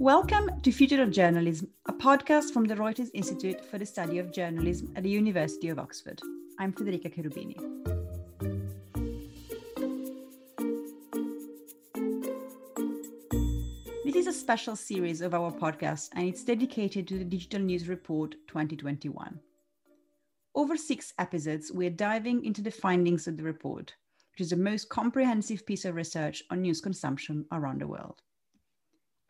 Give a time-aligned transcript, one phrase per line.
[0.00, 4.32] Welcome to Future of Journalism, a podcast from the Reuters Institute for the Study of
[4.32, 6.20] Journalism at the University of Oxford.
[6.60, 7.56] I'm Federica Cherubini.
[14.04, 17.88] This is a special series of our podcast, and it's dedicated to the Digital News
[17.88, 19.40] Report 2021.
[20.54, 23.94] Over six episodes, we're diving into the findings of the report,
[24.30, 28.22] which is the most comprehensive piece of research on news consumption around the world.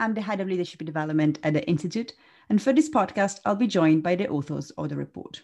[0.01, 2.13] I'm the head of leadership development at the Institute,
[2.49, 5.43] and for this podcast, I'll be joined by the authors of the report.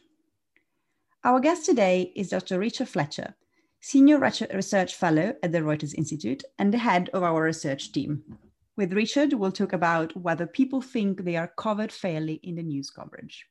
[1.24, 2.58] Our guest today is Dr.
[2.58, 3.34] Richard Fletcher,
[3.80, 8.22] Senior Research Fellow at the Reuters Institute and the head of our research team.
[8.76, 12.90] With Richard, we'll talk about whether people think they are covered fairly in the news
[12.90, 13.46] coverage.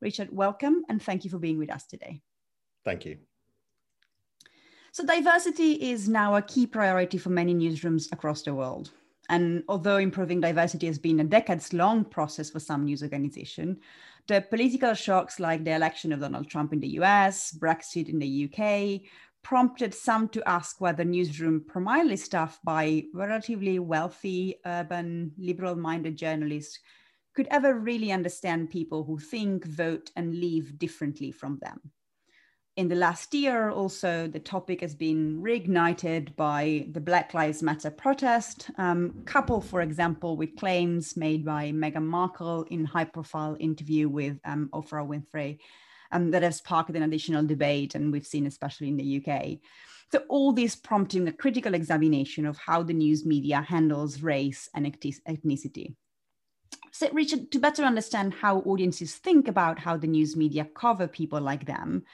[0.00, 2.20] Richard, welcome and thank you for being with us today.
[2.84, 3.16] Thank you.
[4.92, 8.92] So, diversity is now a key priority for many newsrooms across the world.
[9.28, 13.78] And although improving diversity has been a decades long process for some news organization,
[14.26, 18.50] the political shocks like the election of Donald Trump in the US, Brexit in the
[18.50, 19.02] UK,
[19.42, 26.78] prompted some to ask whether newsroom primarily staffed by relatively wealthy, urban, liberal minded journalists
[27.34, 31.80] could ever really understand people who think, vote, and live differently from them
[32.76, 37.90] in the last year, also, the topic has been reignited by the Black Lives Matter
[37.90, 44.08] protest, um, coupled, for example, with claims made by Meghan Markle in a high-profile interview
[44.08, 45.58] with um, Oprah Winfrey
[46.10, 49.58] um, that has sparked an additional debate, and we've seen especially in the UK.
[50.10, 54.86] So all this prompting a critical examination of how the news media handles race and
[54.86, 55.94] ethnicity.
[56.90, 61.40] So, Richard, to better understand how audiences think about how the news media cover people
[61.40, 62.04] like them,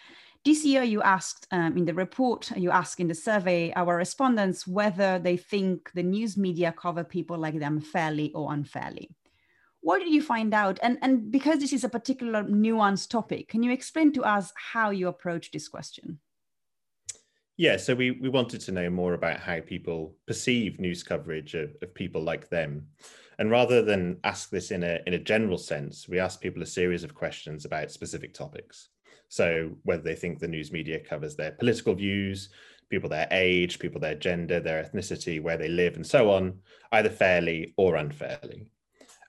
[0.45, 4.67] this year, you asked um, in the report, you asked in the survey our respondents
[4.67, 9.11] whether they think the news media cover people like them fairly or unfairly.
[9.83, 10.79] What did you find out?
[10.83, 14.91] And, and because this is a particular nuanced topic, can you explain to us how
[14.91, 16.19] you approach this question?
[17.57, 21.77] Yeah, so we, we wanted to know more about how people perceive news coverage of,
[21.83, 22.87] of people like them.
[23.39, 26.67] And rather than ask this in a, in a general sense, we asked people a
[26.67, 28.89] series of questions about specific topics.
[29.31, 32.51] So whether they think the news media covers their political views,
[32.91, 36.59] people their age, people their gender, their ethnicity, where they live, and so on,
[36.91, 38.67] either fairly or unfairly.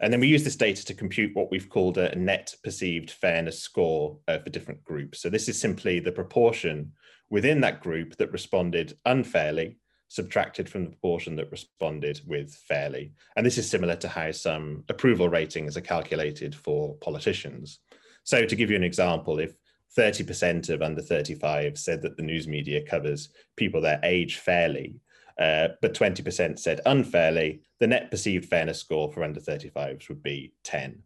[0.02, 3.60] And then we use this data to compute what we've called a net perceived fairness
[3.60, 5.22] score uh, for different groups.
[5.22, 6.94] So this is simply the proportion
[7.30, 13.14] within that group that responded unfairly, subtracted from the proportion that responded with fairly.
[13.36, 17.80] And this is similar to how some approval ratings are calculated for politicians.
[18.24, 19.54] So to give you an example, if
[19.98, 24.96] 30% of under 35 said that the news media covers people their age fairly,
[25.40, 27.62] uh, but 20% said unfairly.
[27.80, 31.02] The net perceived fairness score for under 35s would be 10.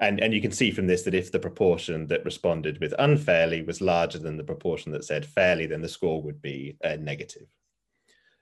[0.00, 3.62] And, and you can see from this that if the proportion that responded with unfairly
[3.62, 7.46] was larger than the proportion that said fairly, then the score would be uh, negative.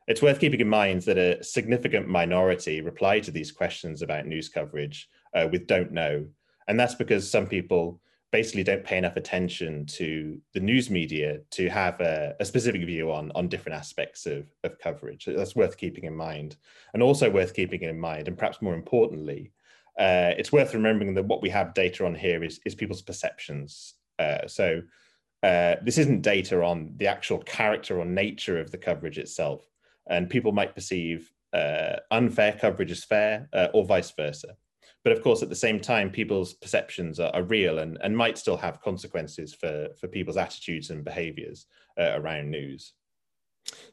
[0.07, 4.49] It's worth keeping in mind that a significant minority reply to these questions about news
[4.49, 6.27] coverage uh, with don't know.
[6.69, 11.69] And that's because some people basically don't pay enough attention to the news media to
[11.69, 15.25] have a, a, specific view on on different aspects of, of coverage.
[15.27, 16.57] That's worth keeping in mind,
[16.93, 19.53] and also worth keeping in mind, and perhaps more importantly,
[19.99, 23.95] uh, it's worth remembering that what we have data on here is is people's perceptions.
[24.19, 24.83] Uh, so
[25.43, 29.63] uh, this isn't data on the actual character or nature of the coverage itself,
[30.09, 34.57] and people might perceive uh, unfair coverage as fair, uh, or vice versa.
[35.05, 38.39] But of course, at the same time, people's perceptions are, are real and, and might
[38.39, 41.67] still have consequences for, for people's attitudes and behaviors
[41.99, 42.93] uh, around news.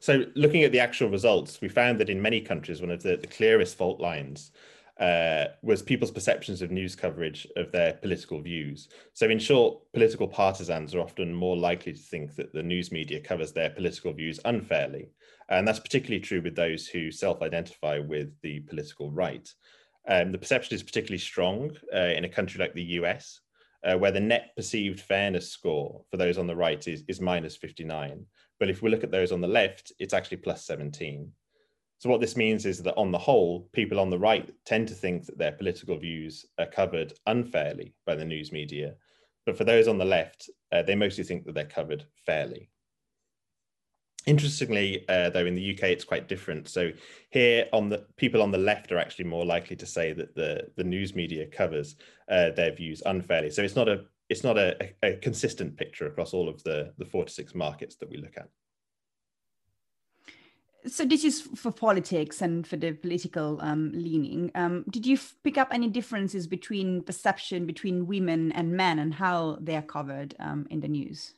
[0.00, 3.16] So, looking at the actual results, we found that in many countries, one of the,
[3.16, 4.52] the clearest fault lines
[4.98, 8.88] uh, was people's perceptions of news coverage of their political views.
[9.12, 13.20] So, in short, political partisans are often more likely to think that the news media
[13.20, 15.10] covers their political views unfairly.
[15.48, 19.48] And that's particularly true with those who self identify with the political right.
[20.08, 23.40] Um, the perception is particularly strong uh, in a country like the US,
[23.84, 27.56] uh, where the net perceived fairness score for those on the right is, is minus
[27.56, 28.24] 59.
[28.58, 31.30] But if we look at those on the left, it's actually plus 17.
[31.98, 34.94] So, what this means is that on the whole, people on the right tend to
[34.94, 38.94] think that their political views are covered unfairly by the news media.
[39.46, 42.70] But for those on the left, uh, they mostly think that they're covered fairly.
[44.26, 46.68] Interestingly, uh, though, in the UK, it's quite different.
[46.68, 46.90] So
[47.30, 50.68] here, on the people on the left are actually more likely to say that the
[50.76, 51.94] the news media covers
[52.28, 53.50] uh, their views unfairly.
[53.50, 57.04] So it's not a it's not a, a, consistent picture across all of the the
[57.04, 58.48] four to six markets that we look at.
[60.88, 64.50] so this is for politics and for the political um, leaning.
[64.54, 69.58] Um, did you pick up any differences between perception between women and men and how
[69.60, 71.34] they are covered um, in the news?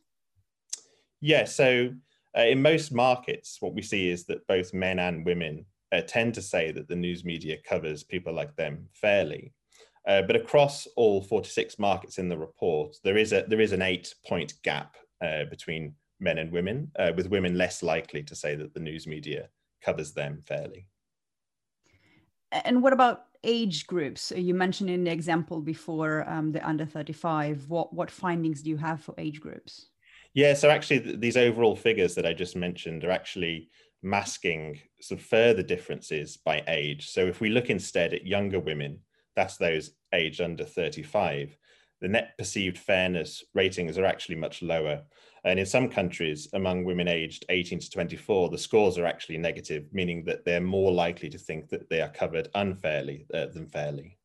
[1.20, 1.90] Yeah, so
[2.38, 6.34] uh, in most markets, what we see is that both men and women uh, tend
[6.34, 9.52] to say that the news media covers people like them fairly.
[10.06, 13.82] Uh, but across all 46 markets in the report, there is a there is an
[13.82, 18.54] eight point gap uh, between men and women, uh, with women less likely to say
[18.54, 19.48] that the news media
[19.82, 20.86] covers them fairly.
[22.52, 24.32] And what about age groups?
[24.34, 27.68] You mentioned in the example before um, the under 35.
[27.68, 29.88] What, what findings do you have for age groups?
[30.38, 33.70] Yeah, so actually, th- these overall figures that I just mentioned are actually
[34.04, 37.10] masking some further differences by age.
[37.10, 39.00] So if we look instead at younger women,
[39.34, 41.56] that's those aged under 35,
[42.00, 45.02] the net perceived fairness ratings are actually much lower.
[45.42, 49.88] And in some countries, among women aged 18 to 24, the scores are actually negative,
[49.90, 54.17] meaning that they're more likely to think that they are covered unfairly uh, than fairly.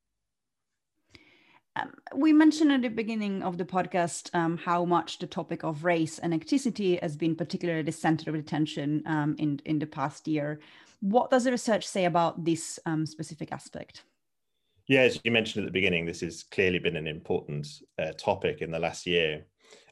[1.75, 5.83] Um, we mentioned at the beginning of the podcast um, how much the topic of
[5.83, 10.27] race and ethnicity has been particularly the center of attention um, in, in the past
[10.27, 10.59] year.
[10.99, 14.03] What does the research say about this um, specific aspect?
[14.87, 17.67] Yeah, as you mentioned at the beginning, this has clearly been an important
[17.97, 19.45] uh, topic in the last year.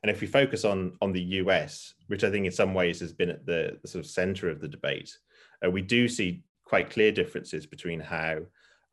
[0.04, 3.14] And if we focus on on the US, which I think in some ways has
[3.14, 5.18] been at the, the sort of center of the debate,
[5.66, 8.40] uh, we do see quite clear differences between how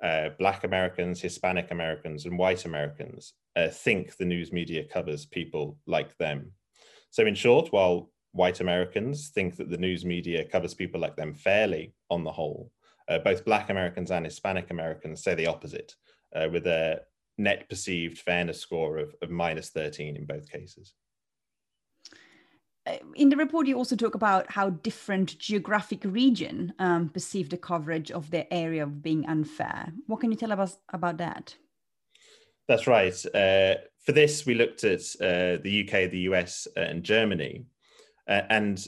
[0.03, 5.79] uh, Black Americans, Hispanic Americans, and white Americans uh, think the news media covers people
[5.87, 6.53] like them.
[7.11, 11.35] So, in short, while white Americans think that the news media covers people like them
[11.35, 12.71] fairly on the whole,
[13.09, 15.95] uh, both Black Americans and Hispanic Americans say the opposite,
[16.37, 17.01] uh, with a
[17.39, 20.95] net perceived fairness score of, of minus 13 in both cases.
[22.89, 27.57] Uh, in the report, you also talk about how different geographic region um, perceive the
[27.57, 29.93] coverage of their area of being unfair.
[30.07, 31.55] What can you tell us about that?
[32.67, 33.15] That's right.
[33.35, 33.75] Uh,
[34.05, 37.65] for this, we looked at uh, the UK, the US, uh, and Germany.
[38.27, 38.87] Uh, and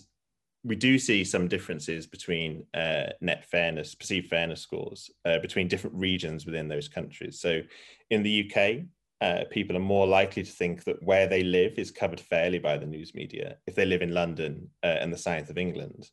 [0.65, 5.11] we do see some differences between uh, net fairness, perceived fairness scores
[5.41, 7.41] between different regions within those countries.
[7.41, 7.63] So
[8.11, 8.85] in the UK,
[9.21, 12.79] uh, people are more likely to think that where they live is covered fairly by
[12.79, 16.09] the news media if they live in London uh, and the south of England.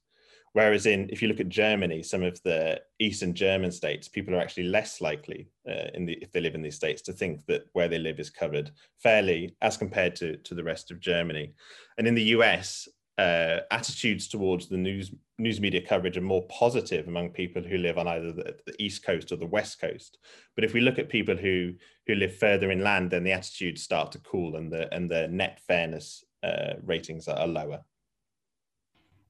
[0.54, 4.40] Whereas in, if you look at Germany, some of the Eastern German states, people are
[4.40, 7.66] actually less likely, uh, in the, if they live in these states, to think that
[7.74, 11.54] where they live is covered fairly as compared to, to the rest of Germany.
[12.00, 12.88] And in the US,
[13.18, 17.98] uh, attitudes towards the news news media coverage are more positive among people who live
[17.98, 20.18] on either the, the, east coast or the west coast.
[20.56, 21.74] But if we look at people who
[22.06, 25.60] who live further inland, then the attitudes start to cool, and the and the net
[25.68, 27.82] fairness uh, ratings are, lower.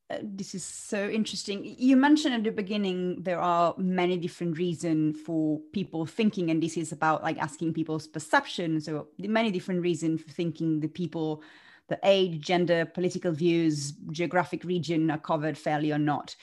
[0.09, 1.63] Uh, this is so interesting.
[1.77, 6.75] You mentioned at the beginning there are many different reasons for people thinking, and this
[6.75, 8.81] is about like asking people's perception.
[8.81, 11.41] So many different reasons for thinking the people
[11.87, 16.35] the age, gender, political views, geographic region are covered fairly or not.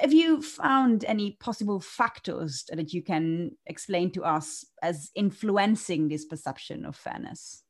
[0.00, 6.24] Have you found any possible factors that you can explain to us as influencing this
[6.24, 7.64] perception of fairness?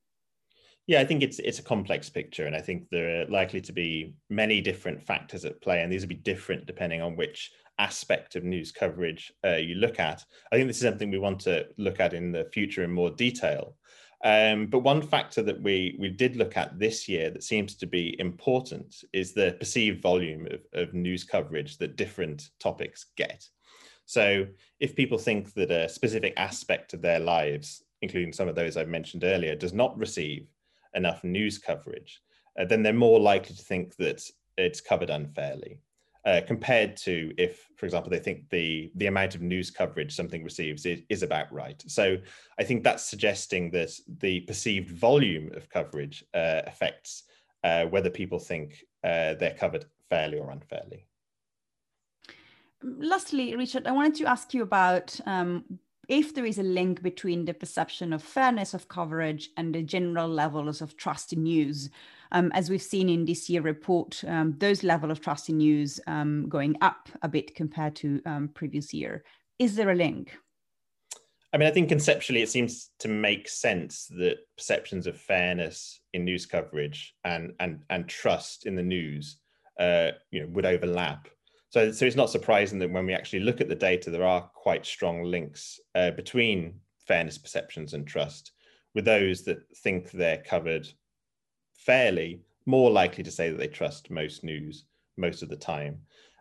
[0.87, 3.73] Yeah, I think it's it's a complex picture, and I think there are likely to
[3.73, 8.37] be many different factors at play, and these will be different depending on which aspect
[8.37, 10.25] of news coverage uh, you look at.
[10.53, 13.11] I think this is something we want to look at in the future in more
[13.11, 13.77] detail.
[14.23, 17.87] Um, but one factor that we, we did look at this year that seems to
[17.87, 23.49] be important is the perceived volume of, of news coverage that different topics get.
[24.05, 24.47] So
[24.79, 28.89] if people think that a specific aspect of their lives, including some of those I've
[28.89, 30.49] mentioned earlier, does not receive
[30.95, 32.21] enough news coverage,
[32.59, 34.23] uh, then they're more likely to think that
[34.59, 35.81] it's covered unfairly
[36.25, 40.45] uh, compared to if, for example, they think the the amount of news coverage something
[40.45, 41.83] receives is, is about right.
[41.87, 42.17] So
[42.59, 47.25] I think that's suggesting that the perceived volume of coverage uh, affects
[47.65, 51.07] uh, whether people think uh, they're covered fairly or unfairly.
[52.83, 55.65] Lastly, Richard, I wanted to ask you about um,
[56.11, 60.29] if there is a link between the perception of fairness of coverage and the general
[60.29, 61.89] levels of trust in news
[62.33, 66.01] um, as we've seen in this year report, um, those level of trust in news
[66.09, 69.25] um, going up a bit compared to um, previous year.
[69.61, 70.37] Is there a link?
[71.53, 76.25] I mean, I think conceptually it seems to make sense that perceptions of fairness in
[76.25, 79.37] news coverage and and and trust in the news,
[79.79, 81.29] uh, you know, would overlap.
[81.71, 84.51] So, so it's not surprising that when we actually look at the data, there are
[84.55, 86.75] quite strong links uh, between
[87.07, 88.53] fairness perceptions and trust,
[88.95, 90.89] with those that think they're covered
[91.73, 94.85] fairly more likely to say that they trust most news
[95.17, 95.99] most of the time.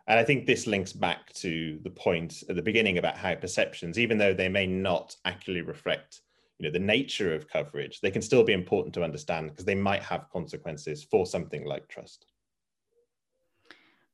[0.08, 3.98] And I think this links back to the point at the beginning about how perceptions,
[3.98, 6.22] even though they may not accurately reflect
[6.58, 9.74] you know, the nature of coverage, they can still be important to understand because they
[9.74, 12.26] might have consequences for something like trust.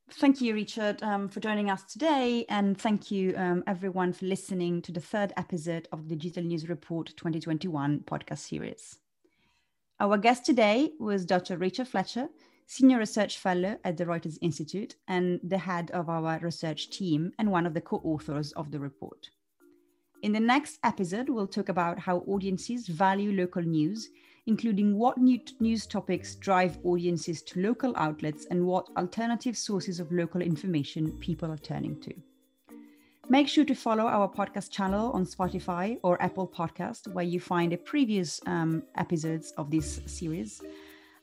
[0.09, 2.45] Thank you, Richard, um, for joining us today.
[2.47, 6.69] And thank you, um, everyone, for listening to the third episode of the Digital News
[6.69, 8.99] Report 2021 podcast series.
[9.99, 11.57] Our guest today was Dr.
[11.57, 12.29] Richard Fletcher,
[12.67, 17.51] Senior Research Fellow at the Reuters Institute and the head of our research team and
[17.51, 19.29] one of the co authors of the report.
[20.23, 24.09] In the next episode, we'll talk about how audiences value local news,
[24.47, 30.11] including what new news topics drive audiences to local outlets and what alternative sources of
[30.11, 32.13] local information people are turning to.
[33.29, 37.71] Make sure to follow our podcast channel on Spotify or Apple Podcast, where you find
[37.71, 40.61] the previous um, episodes of this series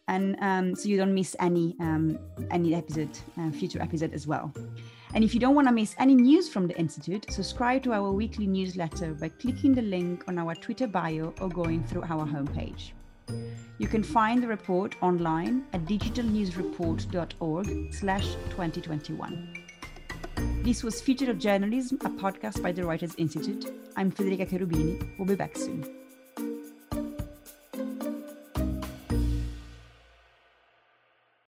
[0.08, 2.18] and um, so you don't miss any um,
[2.50, 4.52] any episode, uh, future episode as well.
[5.14, 8.10] And if you don't want to miss any news from the Institute, subscribe to our
[8.10, 12.90] weekly newsletter by clicking the link on our Twitter bio or going through our homepage.
[13.78, 19.54] You can find the report online at digitalnewsreport.org slash 2021.
[20.62, 23.72] This was Future of Journalism, a podcast by the Reuters Institute.
[23.96, 25.18] I'm Federica Cherubini.
[25.18, 26.03] We'll be back soon.